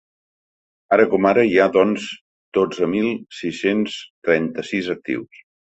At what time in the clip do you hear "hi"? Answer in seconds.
1.49-1.59